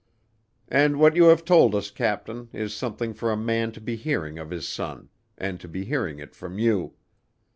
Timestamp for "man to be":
3.37-3.95